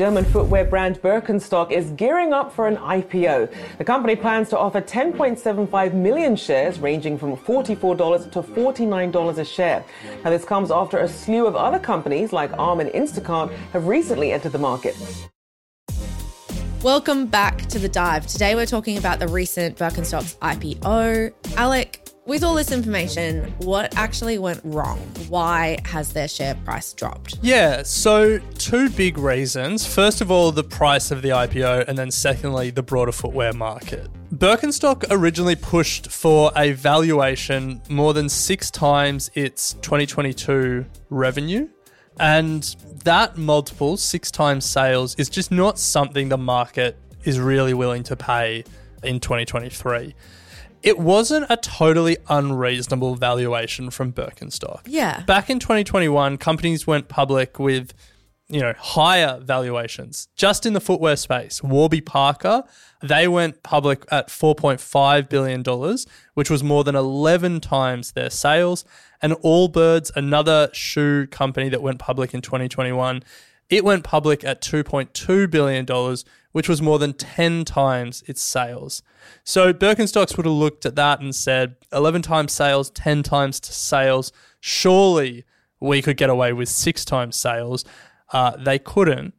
German 0.00 0.24
footwear 0.24 0.64
brand 0.64 0.96
Birkenstock 1.02 1.70
is 1.70 1.90
gearing 1.90 2.32
up 2.32 2.54
for 2.54 2.66
an 2.66 2.78
IPO. 2.78 3.52
The 3.76 3.84
company 3.84 4.16
plans 4.16 4.48
to 4.48 4.58
offer 4.58 4.80
10.75 4.80 5.92
million 5.92 6.36
shares, 6.36 6.78
ranging 6.78 7.18
from 7.18 7.36
$44 7.36 8.32
to 8.32 8.40
$49 8.40 9.36
a 9.36 9.44
share. 9.44 9.84
Now, 10.24 10.30
this 10.30 10.46
comes 10.46 10.70
after 10.70 11.00
a 11.00 11.06
slew 11.06 11.46
of 11.46 11.54
other 11.54 11.78
companies 11.78 12.32
like 12.32 12.50
Arm 12.58 12.80
and 12.80 12.88
Instacart 12.92 13.52
have 13.74 13.88
recently 13.88 14.32
entered 14.32 14.52
the 14.52 14.58
market. 14.58 14.96
Welcome 16.82 17.26
back 17.26 17.66
to 17.66 17.78
the 17.78 17.90
dive. 17.90 18.26
Today 18.26 18.54
we're 18.54 18.64
talking 18.64 18.96
about 18.96 19.18
the 19.18 19.28
recent 19.28 19.76
Birkenstock's 19.76 20.36
IPO. 20.36 21.34
Alec, 21.58 22.09
with 22.30 22.44
all 22.44 22.54
this 22.54 22.70
information, 22.70 23.52
what 23.58 23.92
actually 23.96 24.38
went 24.38 24.60
wrong? 24.62 25.00
Why 25.28 25.78
has 25.84 26.12
their 26.12 26.28
share 26.28 26.54
price 26.64 26.92
dropped? 26.92 27.40
Yeah, 27.42 27.82
so 27.82 28.38
two 28.56 28.88
big 28.90 29.18
reasons. 29.18 29.84
First 29.84 30.20
of 30.20 30.30
all, 30.30 30.52
the 30.52 30.62
price 30.62 31.10
of 31.10 31.22
the 31.22 31.30
IPO, 31.30 31.88
and 31.88 31.98
then 31.98 32.12
secondly, 32.12 32.70
the 32.70 32.84
broader 32.84 33.10
footwear 33.10 33.52
market. 33.52 34.08
Birkenstock 34.32 35.06
originally 35.10 35.56
pushed 35.56 36.08
for 36.08 36.52
a 36.54 36.70
valuation 36.70 37.82
more 37.88 38.14
than 38.14 38.28
six 38.28 38.70
times 38.70 39.28
its 39.34 39.72
2022 39.82 40.86
revenue. 41.08 41.68
And 42.20 42.62
that 43.02 43.38
multiple, 43.38 43.96
six 43.96 44.30
times 44.30 44.64
sales, 44.64 45.16
is 45.16 45.28
just 45.28 45.50
not 45.50 45.80
something 45.80 46.28
the 46.28 46.38
market 46.38 46.96
is 47.24 47.40
really 47.40 47.74
willing 47.74 48.04
to 48.04 48.14
pay 48.14 48.62
in 49.02 49.18
2023 49.18 50.14
it 50.82 50.98
wasn't 50.98 51.46
a 51.50 51.56
totally 51.56 52.16
unreasonable 52.28 53.14
valuation 53.14 53.90
from 53.90 54.12
Birkenstock. 54.12 54.80
Yeah. 54.86 55.22
Back 55.22 55.50
in 55.50 55.58
2021, 55.58 56.38
companies 56.38 56.86
went 56.86 57.08
public 57.08 57.58
with, 57.58 57.92
you 58.48 58.60
know, 58.60 58.74
higher 58.78 59.38
valuations. 59.42 60.28
Just 60.36 60.64
in 60.66 60.72
the 60.72 60.80
footwear 60.80 61.16
space, 61.16 61.62
Warby 61.62 62.00
Parker, 62.00 62.64
they 63.02 63.28
went 63.28 63.62
public 63.62 64.04
at 64.10 64.28
$4.5 64.28 65.28
billion, 65.28 65.62
which 66.34 66.50
was 66.50 66.62
more 66.62 66.84
than 66.84 66.96
11 66.96 67.60
times 67.60 68.12
their 68.12 68.30
sales. 68.30 68.84
And 69.22 69.34
Allbirds, 69.34 70.10
another 70.16 70.70
shoe 70.72 71.26
company 71.26 71.68
that 71.68 71.82
went 71.82 71.98
public 71.98 72.32
in 72.34 72.40
2021, 72.40 73.22
it 73.68 73.84
went 73.84 74.02
public 74.02 74.44
at 74.44 74.60
$2.2 74.60 75.50
billion, 75.50 75.86
which 76.52 76.68
was 76.68 76.82
more 76.82 76.98
than 76.98 77.12
10 77.12 77.64
times 77.64 78.22
its 78.26 78.42
sales. 78.42 79.02
So 79.44 79.72
Birkenstocks 79.72 80.36
would 80.36 80.46
have 80.46 80.54
looked 80.54 80.84
at 80.84 80.96
that 80.96 81.20
and 81.20 81.34
said 81.34 81.76
11 81.92 82.22
times 82.22 82.52
sales, 82.52 82.90
10 82.90 83.22
times 83.22 83.64
sales. 83.64 84.32
Surely 84.60 85.44
we 85.80 86.02
could 86.02 86.16
get 86.16 86.30
away 86.30 86.52
with 86.52 86.68
six 86.68 87.04
times 87.04 87.36
sales. 87.36 87.84
Uh, 88.32 88.56
they 88.56 88.78
couldn't 88.78 89.34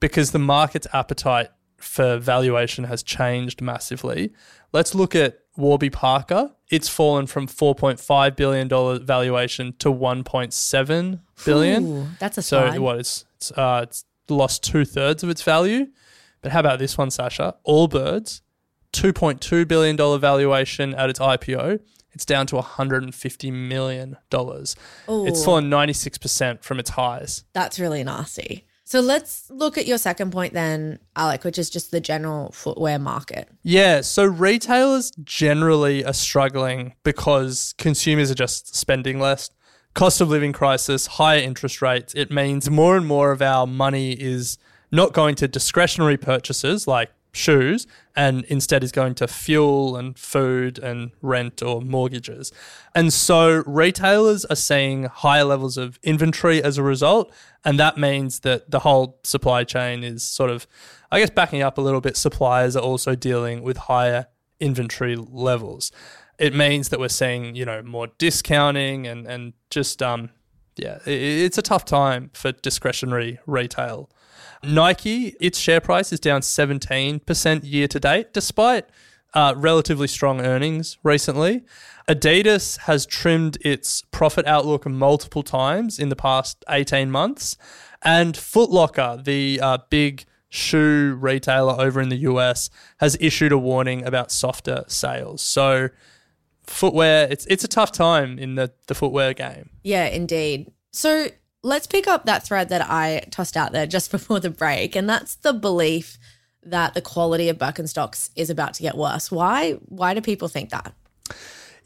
because 0.00 0.32
the 0.32 0.38
market's 0.38 0.86
appetite 0.92 1.50
for 1.76 2.18
valuation 2.18 2.84
has 2.84 3.02
changed 3.02 3.60
massively. 3.62 4.32
Let's 4.72 4.94
look 4.94 5.14
at 5.14 5.38
Warby 5.56 5.90
Parker. 5.90 6.52
It's 6.70 6.88
fallen 6.88 7.26
from 7.26 7.46
$4.5 7.46 8.36
billion 8.36 8.68
valuation 9.04 9.74
to 9.78 9.92
1.7 9.92 11.20
billion. 11.44 11.84
Ooh, 11.84 12.06
that's 12.18 12.38
a 12.38 12.42
so 12.42 12.68
slide. 12.68 12.78
what? 12.78 12.98
It's, 13.00 13.24
it's, 13.36 13.52
uh, 13.52 13.80
it's 13.84 14.04
lost 14.28 14.62
two 14.62 14.84
thirds 14.84 15.22
of 15.22 15.30
its 15.30 15.42
value. 15.42 15.86
But 16.42 16.52
how 16.52 16.60
about 16.60 16.78
this 16.78 16.96
one, 16.96 17.08
Sascha? 17.08 17.54
Allbirds, 17.66 18.40
$2.2 18.92 19.68
billion 19.68 19.96
valuation 19.96 20.94
at 20.94 21.10
its 21.10 21.18
IPO. 21.18 21.80
it's 22.12 22.24
down 22.24 22.46
to 22.48 22.56
$150 22.56 23.52
million. 23.52 24.16
It's 24.32 25.44
fallen 25.44 25.70
96% 25.70 26.62
from 26.62 26.78
its 26.80 26.90
highs. 26.90 27.44
That's 27.52 27.78
really 27.78 28.02
nasty. 28.02 28.66
So 28.84 28.98
let's 28.98 29.48
look 29.50 29.78
at 29.78 29.86
your 29.86 29.98
second 29.98 30.32
point 30.32 30.52
then, 30.52 30.98
Alec, 31.14 31.44
which 31.44 31.58
is 31.58 31.70
just 31.70 31.92
the 31.92 32.00
general 32.00 32.50
footwear 32.50 32.98
market. 32.98 33.48
Yeah, 33.62 34.00
so 34.00 34.24
retailers 34.24 35.12
generally 35.22 36.04
are 36.04 36.12
struggling 36.12 36.94
because 37.04 37.72
consumers 37.78 38.32
are 38.32 38.34
just 38.34 38.74
spending 38.74 39.20
less. 39.20 39.50
Cost 39.94 40.20
of 40.20 40.28
living 40.28 40.52
crisis, 40.52 41.06
higher 41.06 41.38
interest 41.38 41.80
rates, 41.80 42.14
it 42.16 42.32
means 42.32 42.68
more 42.68 42.96
and 42.96 43.06
more 43.06 43.30
of 43.30 43.40
our 43.40 43.64
money 43.64 44.12
is 44.12 44.58
not 44.90 45.12
going 45.12 45.34
to 45.36 45.48
discretionary 45.48 46.16
purchases 46.16 46.86
like 46.86 47.10
shoes 47.32 47.86
and 48.16 48.44
instead 48.46 48.82
is 48.82 48.92
going 48.92 49.14
to 49.14 49.28
fuel 49.28 49.96
and 49.96 50.18
food 50.18 50.78
and 50.78 51.12
rent 51.22 51.62
or 51.62 51.80
mortgages. 51.80 52.52
And 52.94 53.12
so 53.12 53.62
retailers 53.66 54.44
are 54.46 54.56
seeing 54.56 55.04
higher 55.04 55.44
levels 55.44 55.76
of 55.76 55.98
inventory 56.02 56.62
as 56.62 56.76
a 56.76 56.82
result. 56.82 57.32
And 57.64 57.78
that 57.78 57.98
means 57.98 58.40
that 58.40 58.70
the 58.70 58.80
whole 58.80 59.20
supply 59.22 59.64
chain 59.64 60.02
is 60.02 60.22
sort 60.22 60.50
of, 60.50 60.66
I 61.10 61.20
guess, 61.20 61.30
backing 61.30 61.62
up 61.62 61.78
a 61.78 61.80
little 61.80 62.00
bit. 62.00 62.16
Suppliers 62.16 62.76
are 62.76 62.82
also 62.82 63.14
dealing 63.14 63.62
with 63.62 63.76
higher 63.76 64.26
inventory 64.58 65.16
levels. 65.16 65.92
It 66.38 66.54
means 66.54 66.88
that 66.88 66.98
we're 66.98 67.08
seeing, 67.08 67.54
you 67.54 67.64
know, 67.64 67.82
more 67.82 68.08
discounting 68.18 69.06
and, 69.06 69.26
and 69.26 69.52
just, 69.68 70.02
um, 70.02 70.30
yeah, 70.76 70.98
it's 71.04 71.58
a 71.58 71.62
tough 71.62 71.84
time 71.84 72.30
for 72.32 72.52
discretionary 72.52 73.38
retail. 73.46 74.10
Nike, 74.62 75.34
its 75.40 75.58
share 75.58 75.80
price 75.80 76.12
is 76.12 76.20
down 76.20 76.42
17% 76.42 77.60
year 77.64 77.88
to 77.88 78.00
date, 78.00 78.32
despite 78.32 78.86
uh, 79.34 79.54
relatively 79.56 80.06
strong 80.06 80.40
earnings 80.40 80.98
recently. 81.02 81.64
Adidas 82.08 82.78
has 82.80 83.06
trimmed 83.06 83.58
its 83.60 84.02
profit 84.10 84.46
outlook 84.46 84.86
multiple 84.86 85.42
times 85.42 85.98
in 85.98 86.08
the 86.08 86.16
past 86.16 86.64
18 86.68 87.10
months. 87.10 87.56
And 88.02 88.34
Footlocker, 88.34 89.22
the 89.24 89.60
uh, 89.60 89.78
big 89.90 90.24
shoe 90.48 91.16
retailer 91.18 91.80
over 91.80 92.00
in 92.00 92.08
the 92.08 92.16
US, 92.16 92.70
has 92.98 93.16
issued 93.20 93.52
a 93.52 93.58
warning 93.58 94.04
about 94.04 94.32
softer 94.32 94.84
sales. 94.88 95.42
So, 95.42 95.90
footwear, 96.64 97.28
it's, 97.30 97.46
it's 97.46 97.62
a 97.62 97.68
tough 97.68 97.92
time 97.92 98.38
in 98.38 98.56
the, 98.56 98.72
the 98.88 98.94
footwear 98.94 99.32
game. 99.32 99.70
Yeah, 99.84 100.06
indeed. 100.06 100.72
So, 100.90 101.28
let's 101.62 101.86
pick 101.86 102.06
up 102.06 102.26
that 102.26 102.44
thread 102.44 102.68
that 102.70 102.88
I 102.88 103.24
tossed 103.30 103.56
out 103.56 103.72
there 103.72 103.86
just 103.86 104.10
before 104.10 104.40
the 104.40 104.50
break, 104.50 104.96
and 104.96 105.08
that's 105.08 105.36
the 105.36 105.52
belief 105.52 106.18
that 106.62 106.94
the 106.94 107.00
quality 107.00 107.48
of 107.48 107.58
Birkenstocks 107.58 108.30
is 108.36 108.50
about 108.50 108.74
to 108.74 108.82
get 108.82 108.96
worse. 108.96 109.30
Why? 109.30 109.72
Why 109.86 110.14
do 110.14 110.20
people 110.20 110.48
think 110.48 110.70
that? 110.70 110.92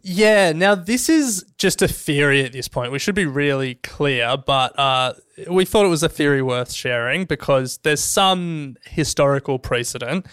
Yeah, 0.07 0.53
now 0.53 0.75
this 0.75 1.09
is 1.09 1.47
just 1.57 1.81
a 1.81 1.89
theory 1.89 2.45
at 2.45 2.53
this 2.53 2.69
point. 2.69 2.93
We 2.93 2.99
should 2.99 3.15
be 3.15 3.25
really 3.25 3.77
clear, 3.77 4.37
but 4.37 4.79
uh, 4.79 5.15
we 5.49 5.65
thought 5.65 5.87
it 5.87 5.89
was 5.89 6.03
a 6.03 6.11
theory 6.11 6.43
worth 6.43 6.73
sharing 6.73 7.25
because 7.25 7.79
there's 7.79 8.03
some 8.03 8.77
historical 8.85 9.59
precedent. 9.59 10.27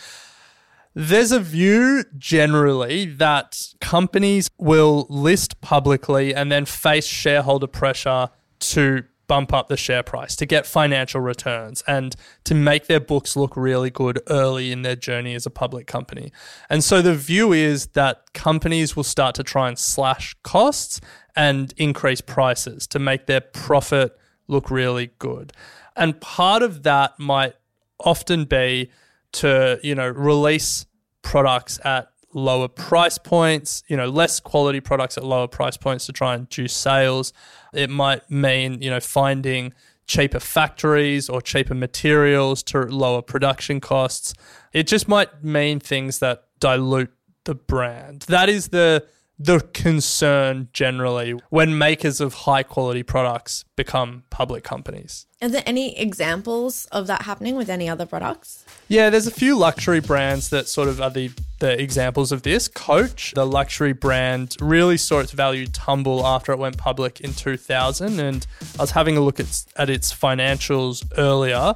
There's 0.94 1.32
a 1.32 1.40
view 1.40 2.04
generally 2.18 3.06
that 3.06 3.66
companies 3.80 4.50
will 4.58 5.08
list 5.10 5.62
publicly 5.62 6.36
and 6.36 6.52
then 6.52 6.66
face 6.66 7.06
shareholder 7.06 7.68
pressure 7.68 8.28
to 8.60 9.06
bump 9.32 9.54
up 9.54 9.70
the 9.70 9.78
share 9.78 10.04
price, 10.04 10.36
to 10.36 10.46
get 10.46 10.66
financial 10.66 11.22
returns, 11.22 11.82
and 11.88 12.18
to 12.44 12.54
make 12.54 12.88
their 12.88 13.00
books 13.00 13.38
look 13.38 13.56
really 13.56 13.90
good 13.90 14.20
early 14.28 14.74
in 14.74 14.82
their 14.82 14.98
journey 14.98 15.34
as 15.36 15.46
a 15.46 15.50
public 15.50 15.88
company. 15.88 16.34
And 16.70 16.84
so 16.84 17.02
the 17.02 17.16
view 17.16 17.54
is 17.54 17.88
that 17.94 18.34
companies 18.34 18.98
will 18.98 19.06
start 19.06 19.36
to 19.36 19.44
try 19.44 19.70
and 19.70 19.80
slash 19.80 20.36
costs 20.44 21.00
and 21.34 21.74
increase 21.78 22.20
prices 22.20 22.88
to 22.88 23.00
make 23.00 23.26
their 23.28 23.40
profit 23.40 24.20
look 24.50 24.70
really 24.70 25.12
good. 25.18 25.54
And 25.96 26.20
part 26.20 26.62
of 26.62 26.84
that 26.84 27.18
might 27.18 27.54
often 28.02 28.44
be 28.44 28.92
to, 29.32 29.80
you 29.82 29.96
know, 29.96 30.10
release 30.10 30.86
products 31.22 31.80
at 31.86 32.11
lower 32.34 32.68
price 32.68 33.18
points, 33.18 33.84
you 33.88 33.98
know, 33.98 34.08
less 34.08 34.40
quality 34.40 34.80
products 34.80 35.18
at 35.18 35.24
lower 35.24 35.48
price 35.48 35.78
points 35.78 36.06
to 36.06 36.14
try 36.14 36.36
and 36.36 36.50
juice 36.50 36.74
sales. 36.74 37.34
It 37.74 37.90
might 37.90 38.30
mean, 38.30 38.82
you 38.82 38.90
know, 38.90 39.00
finding 39.00 39.74
cheaper 40.08 40.40
factories 40.40 41.30
or 41.30 41.42
cheaper 41.42 41.74
materials 41.74 42.64
to 42.64 42.80
lower 42.82 43.22
production 43.22 43.80
costs. 43.80 44.34
It 44.74 44.88
just 44.88 45.08
might 45.08 45.44
mean 45.44 45.80
things 45.80 46.20
that 46.20 46.44
dilute 46.60 47.12
the 47.46 47.56
brand. 47.56 48.24
That 48.28 48.50
is 48.50 48.70
the 48.70 49.06
the 49.44 49.60
concern 49.74 50.70
generally 50.72 51.32
when 51.50 51.76
makers 51.78 52.22
of 52.22 52.34
high 52.34 52.64
quality 52.64 53.02
products 53.02 53.66
become 53.76 54.24
public 54.30 54.64
companies. 54.64 55.26
Are 55.42 55.50
there 55.50 55.64
any 55.66 55.98
examples 55.98 56.86
of 56.92 57.08
that 57.08 57.24
happening 57.24 57.56
with 57.56 57.68
any 57.68 57.90
other 57.90 58.06
products? 58.06 58.64
Yeah, 58.88 59.10
there's 59.10 59.26
a 59.26 59.32
few 59.32 59.58
luxury 59.58 60.00
brands 60.00 60.50
that 60.50 60.68
sort 60.68 60.88
of 60.88 61.02
are 61.02 61.10
the, 61.10 61.32
the 61.60 61.82
examples 61.82 62.32
of 62.32 62.44
this. 62.44 62.68
Coach, 62.68 63.34
the 63.34 63.48
luxury 63.48 63.94
brand, 63.94 64.56
really 64.62 64.98
saw 64.98 65.20
its 65.20 65.32
value 65.32 65.66
tumble 65.66 66.24
after 66.28 66.52
it 66.52 66.60
went 66.60 66.78
public 66.78 67.22
in 67.22 67.34
2000. 67.34 68.20
And 68.20 68.46
I 68.78 68.84
was 68.84 68.92
having 68.92 69.18
a 69.18 69.22
look 69.22 69.40
at, 69.40 69.66
at 69.76 69.90
its 69.90 70.14
financials 70.14 71.04
earlier. 71.18 71.74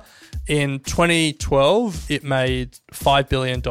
In 0.48 0.80
2012, 0.82 2.12
it 2.12 2.24
made 2.24 2.78
$5 2.94 3.30
billion. 3.30 3.62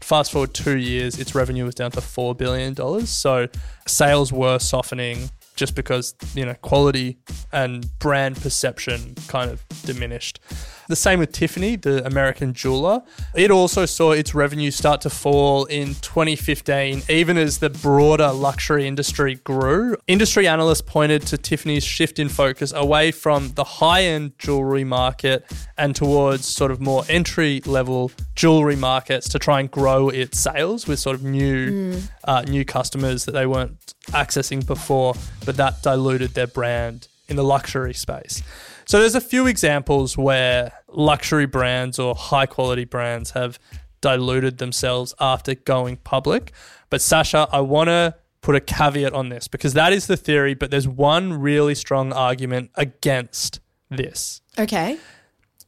Fast 0.00 0.32
forward 0.32 0.54
two 0.54 0.78
years, 0.78 1.18
its 1.18 1.34
revenue 1.34 1.66
was 1.66 1.74
down 1.74 1.90
to 1.90 2.00
$4 2.00 2.36
billion. 2.36 2.74
So 3.06 3.48
sales 3.86 4.32
were 4.32 4.58
softening 4.58 5.30
just 5.56 5.74
because, 5.74 6.14
you 6.34 6.46
know, 6.46 6.54
quality 6.54 7.18
and 7.52 7.98
brand 7.98 8.36
perception 8.36 9.14
kind 9.28 9.50
of 9.50 9.62
diminished. 9.84 10.40
The 10.88 10.96
same 10.96 11.18
with 11.18 11.32
Tiffany, 11.32 11.76
the 11.76 12.04
American 12.06 12.52
jeweler. 12.52 13.02
It 13.34 13.50
also 13.50 13.86
saw 13.86 14.12
its 14.12 14.34
revenue 14.34 14.70
start 14.70 15.00
to 15.02 15.10
fall 15.10 15.64
in 15.64 15.94
2015, 15.96 17.02
even 17.08 17.36
as 17.36 17.58
the 17.58 17.70
broader 17.70 18.32
luxury 18.32 18.86
industry 18.86 19.36
grew. 19.36 19.96
Industry 20.06 20.46
analysts 20.46 20.82
pointed 20.82 21.22
to 21.28 21.38
Tiffany's 21.38 21.84
shift 21.84 22.18
in 22.18 22.28
focus 22.28 22.72
away 22.72 23.10
from 23.10 23.52
the 23.54 23.64
high 23.64 24.02
end 24.02 24.38
jewelry 24.38 24.84
market 24.84 25.44
and 25.76 25.94
towards 25.96 26.46
sort 26.46 26.70
of 26.70 26.80
more 26.80 27.04
entry 27.08 27.60
level 27.66 28.12
jewelry 28.34 28.76
markets 28.76 29.28
to 29.30 29.38
try 29.38 29.60
and 29.60 29.70
grow 29.70 30.08
its 30.08 30.38
sales 30.38 30.86
with 30.86 30.98
sort 30.98 31.16
of 31.16 31.22
new 31.22 31.92
mm. 31.92 32.10
uh, 32.24 32.42
new 32.42 32.64
customers 32.64 33.24
that 33.24 33.32
they 33.32 33.46
weren't 33.46 33.94
accessing 34.08 34.64
before, 34.64 35.14
but 35.44 35.56
that 35.56 35.82
diluted 35.82 36.34
their 36.34 36.46
brand 36.46 37.08
in 37.28 37.36
the 37.36 37.44
luxury 37.44 37.94
space. 37.94 38.42
So 38.86 39.00
there's 39.00 39.16
a 39.16 39.20
few 39.20 39.48
examples 39.48 40.16
where 40.16 40.72
luxury 40.88 41.46
brands 41.46 41.98
or 41.98 42.14
high 42.14 42.46
quality 42.46 42.84
brands 42.84 43.32
have 43.32 43.58
diluted 44.00 44.58
themselves 44.58 45.12
after 45.18 45.56
going 45.56 45.96
public. 45.96 46.52
But 46.88 47.00
Sascha, 47.00 47.48
I 47.50 47.60
want 47.62 47.88
to 47.88 48.14
put 48.42 48.54
a 48.54 48.60
caveat 48.60 49.12
on 49.12 49.28
this 49.28 49.48
because 49.48 49.74
that 49.74 49.92
is 49.92 50.06
the 50.06 50.16
theory, 50.16 50.54
but 50.54 50.70
there's 50.70 50.86
one 50.86 51.32
really 51.32 51.74
strong 51.74 52.12
argument 52.12 52.70
against 52.76 53.58
this. 53.90 54.40
Okay. 54.56 54.98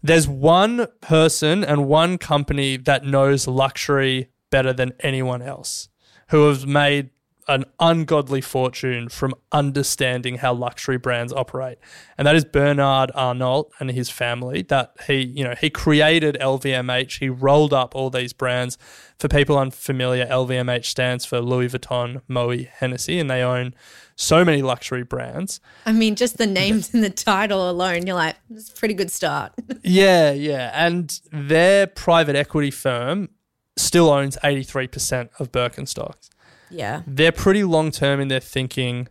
There's 0.01 0.29
one 0.29 0.87
person 1.01 1.65
and 1.65 1.89
one 1.89 2.19
company 2.19 2.77
that 2.77 3.05
knows 3.05 3.49
luxury 3.49 4.29
better 4.51 4.73
than 4.73 4.93
anyone 5.01 5.43
else 5.43 5.89
who 6.29 6.47
have 6.47 6.67
made 6.67 7.11
an 7.49 7.65
ungodly 7.81 8.41
fortune 8.41 9.09
from 9.09 9.35
understanding 9.53 10.37
how 10.37 10.53
luxury 10.53 10.99
brands 10.99 11.33
operate. 11.33 11.79
And 12.19 12.27
that 12.27 12.37
is 12.37 12.45
Bernard 12.45 13.11
Arnault 13.15 13.71
and 13.81 13.91
his 13.91 14.11
family 14.11 14.63
that 14.63 14.95
he, 15.07 15.25
you 15.25 15.45
know, 15.45 15.55
he 15.59 15.71
created 15.71 16.37
LVMH. 16.41 17.21
He 17.21 17.29
rolled 17.29 17.73
up 17.73 17.95
all 17.95 18.11
these 18.11 18.33
brands. 18.33 18.77
For 19.19 19.29
people 19.29 19.59
unfamiliar, 19.59 20.27
LVMH 20.27 20.85
stands 20.85 21.25
for 21.25 21.41
Louis 21.41 21.69
Vuitton, 21.69 22.21
Moet, 22.29 22.67
Hennessy, 22.67 23.19
and 23.19 23.31
they 23.31 23.43
own 23.43 23.75
so 24.15 24.45
many 24.45 24.63
luxury 24.63 25.03
brands. 25.05 25.61
I 25.87 25.93
mean, 25.93 26.17
just 26.17 26.39
the 26.39 26.47
names 26.47 26.93
in 26.93 27.01
the 27.01 27.11
title 27.11 27.71
alone, 27.71 28.07
you're 28.07 28.17
like, 28.17 28.37
it's 28.51 28.69
a 28.69 28.75
pretty 28.75 28.95
good 28.95 29.11
start. 29.11 29.53
yeah, 29.83 30.33
yeah. 30.33 30.71
And 30.75 31.19
their 31.33 31.87
private 31.87 32.37
equity 32.37 32.71
firm 32.71 33.31
still 33.77 34.11
owns 34.11 34.37
83% 34.45 35.31
of 35.39 35.51
Birkenstocks. 35.51 36.29
Yeah. 36.71 37.03
They're 37.07 37.33
pretty 37.33 37.65
long 37.65 37.91
term 37.91 38.21
in 38.21 38.29
their 38.29 38.41
thinking. 38.41 39.09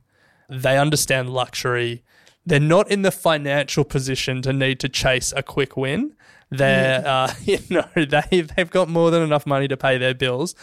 They 0.50 0.78
understand 0.78 1.30
luxury. 1.30 2.04
They're 2.46 2.60
not 2.60 2.90
in 2.90 3.02
the 3.02 3.12
financial 3.12 3.84
position 3.84 4.42
to 4.44 4.54
need 4.54 4.80
to 4.80 4.90
chase 4.90 5.34
a 5.36 5.44
quick 5.44 5.76
win. 5.76 6.14
They're, 6.50 7.06
uh, 7.06 7.34
you 7.44 7.60
know, 7.70 7.88
they 7.96 8.42
they've 8.42 8.70
got 8.70 8.88
more 8.88 9.12
than 9.12 9.22
enough 9.22 9.46
money 9.46 9.68
to 9.68 9.78
pay 9.78 9.98
their 9.98 10.14
bills. 10.14 10.56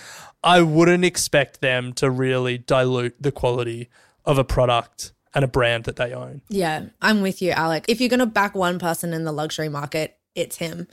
I 0.42 0.62
wouldn't 0.62 1.04
expect 1.04 1.61
them 1.61 1.92
to 1.94 2.11
really 2.11 2.59
dilute 2.59 3.16
the 3.20 3.33
quality 3.33 3.88
of 4.24 4.38
a 4.38 4.44
product 4.44 5.12
and 5.35 5.44
a 5.44 5.48
brand 5.48 5.85
that 5.85 5.96
they 5.96 6.12
own. 6.12 6.42
Yeah, 6.48 6.87
I'm 7.02 7.20
with 7.20 7.42
you, 7.42 7.50
Alec. 7.50 7.87
If 7.88 8.00
you're 8.00 8.09
going 8.09 8.20
to 8.20 8.26
back 8.26 8.54
one 8.54 8.78
person 8.78 9.12
in 9.12 9.24
the 9.24 9.33
luxury 9.33 9.68
market, 9.68 10.16
it's 10.35 10.57
him. 10.57 10.87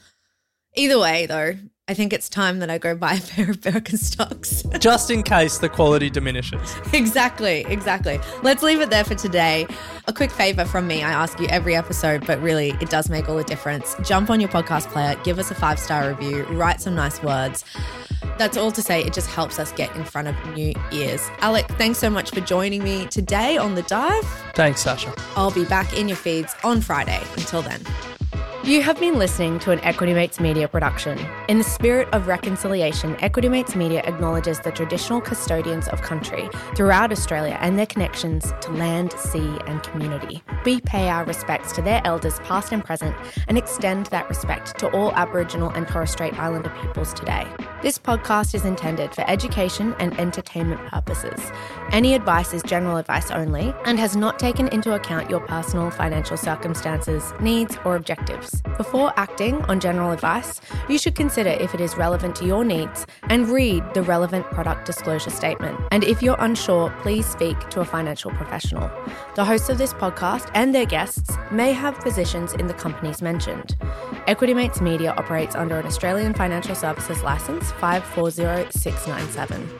Either 0.76 1.00
way, 1.00 1.26
though, 1.26 1.56
I 1.88 1.94
think 1.94 2.13
it's 2.13 2.30
time 2.30 2.60
that 2.60 2.70
I 2.70 2.78
go 2.78 2.96
buy 2.96 3.15
a 3.15 3.22
pair 3.22 3.50
of 3.50 3.60
Birkenstocks. 3.60 4.80
Just 4.80 5.12
in 5.12 5.24
case 5.24 5.58
the 5.58 5.67
quality 5.67 6.10
diminishes. 6.10 6.76
exactly, 6.94 7.65
exactly. 7.67 8.20
Let's 8.44 8.63
leave 8.63 8.80
it 8.80 8.89
there 8.89 9.04
for 9.04 9.15
today. 9.15 9.67
A 10.08 10.13
quick 10.13 10.32
favor 10.32 10.63
from 10.63 10.88
me 10.88 11.04
I 11.04 11.12
ask 11.12 11.39
you 11.39 11.48
every 11.48 11.76
episode, 11.76 12.26
but 12.26 12.41
really 12.41 12.70
it 12.80 12.89
does 12.89 13.10
make 13.10 13.28
all 13.28 13.36
the 13.36 13.44
difference. 13.44 13.96
Jump 14.04 14.30
on 14.30 14.39
your 14.39 14.50
podcast 14.50 14.88
player, 14.89 15.15
give 15.24 15.38
us 15.39 15.52
a 15.52 15.56
five 15.56 15.80
star 15.80 16.08
review, 16.08 16.44
write 16.52 16.80
some 16.80 16.96
nice 16.96 17.22
words. 17.24 17.65
That's 18.38 18.58
all 18.58 18.72
to 18.72 18.82
say, 18.82 19.04
it 19.04 19.12
just 19.13 19.28
helps 19.30 19.60
us 19.60 19.72
get 19.74 19.94
in 19.96 20.06
front 20.06 20.28
of 20.28 20.36
new 20.56 20.74
ears. 20.94 21.28
Alec, 21.39 21.67
thanks 21.78 22.00
so 22.00 22.10
much 22.10 22.30
for 22.32 22.41
joining 22.41 22.84
me 22.84 23.08
today 23.08 23.58
on 23.58 23.76
The 23.76 23.82
Dive. 23.84 24.24
Thanks, 24.54 24.84
Sascha. 24.84 25.13
I'll 25.36 25.52
be 25.52 25.65
back 25.65 25.98
in 25.98 26.08
your 26.08 26.17
feeds 26.17 26.56
on 26.63 26.82
Friday. 26.82 27.22
Until 27.36 27.62
then. 27.63 27.82
You 28.63 28.84
have 28.84 29.00
been 29.00 29.17
listening 29.17 29.58
to 29.62 29.71
an 29.71 29.80
Equity 29.80 30.13
Mates 30.13 30.39
Media 30.39 30.67
production. 30.67 31.17
In 31.50 31.58
the 31.58 31.63
spirit 31.63 32.08
of 32.12 32.28
reconciliation, 32.28 33.17
Equity 33.19 33.50
Mates 33.50 33.76
Media 33.76 34.04
acknowledges 34.06 34.60
the 34.60 34.71
traditional 34.71 35.19
custodians 35.19 35.88
of 35.88 36.04
country 36.04 36.47
throughout 36.76 37.12
Australia 37.12 37.58
and 37.60 37.80
their 37.80 37.88
connections 37.88 38.54
to 38.62 38.71
land, 38.71 39.13
sea, 39.13 39.58
and 39.65 39.82
community. 39.82 40.43
We 40.63 40.80
pay 40.80 41.10
our 41.10 41.26
respects 41.26 41.71
to 41.74 41.82
their 41.82 42.02
elders, 42.06 42.38
past 42.41 42.71
and 42.71 42.86
present, 42.86 43.15
and 43.47 43.58
extend 43.58 44.06
that 44.08 44.30
respect 44.30 44.78
to 44.78 44.91
all 44.91 45.12
Aboriginal 45.13 45.71
and 45.71 45.88
Torres 45.88 46.12
Strait 46.12 46.39
Islander 46.39 46.71
peoples 46.82 47.15
today. 47.15 47.47
This 47.82 47.97
podcast 47.97 48.54
is 48.54 48.63
intended 48.63 49.15
for 49.15 49.28
education 49.28 49.95
and 49.97 50.17
entertainment 50.19 50.86
purposes. 50.86 51.39
Any 51.91 52.13
advice 52.13 52.54
is 52.54 52.62
general 52.62 52.97
advice 52.97 53.32
only 53.32 53.74
and 53.86 53.97
has 53.97 54.15
not 54.15 54.38
taken 54.38 54.67
into 54.67 54.93
account 54.93 55.32
your 55.32 55.39
personal 55.39 55.89
financial 55.89 56.38
circumstances, 56.38 57.34
needs, 57.39 57.76
or 57.84 57.95
objectives. 57.95 58.51
Before 58.78 59.14
acting 59.18 59.62
on 59.64 59.80
general 59.80 60.12
advice, 60.12 60.60
you 60.90 60.98
should 60.98 61.16
consider 61.16 61.50
if 61.50 61.74
it 61.74 61.82
is 61.82 61.98
relevant 61.98 62.36
to 62.38 62.46
your 62.46 62.66
needs 62.66 63.06
and 63.24 63.48
read 63.48 63.84
the 63.94 64.02
relevant 64.02 64.46
product 64.48 64.86
disclosure 64.86 65.30
statement. 65.30 65.80
And 65.92 66.04
if 66.04 66.22
you're 66.22 66.40
unsure, 66.40 66.94
please 67.02 67.26
speak 67.26 67.58
to 67.70 67.82
a 67.82 67.86
financial 67.86 68.32
professional. 68.32 68.92
The 69.36 69.46
hosts 69.46 69.70
of 69.70 69.78
this 69.78 69.94
podcast 69.94 70.50
and 70.54 70.74
their 70.74 70.86
guests 70.86 71.32
may 71.52 71.74
have 71.74 72.00
positions 72.00 72.54
in 72.54 72.68
the 72.68 72.74
companies 72.74 73.22
mentioned. 73.22 73.76
Equity 74.28 74.54
Mates 74.54 74.82
Media 74.82 75.14
operates 75.18 75.56
under 75.56 75.80
an 75.80 75.86
Australian 75.86 76.34
Financial 76.34 76.76
Services 76.76 77.24
License 77.24 77.72
540697. 77.74 79.80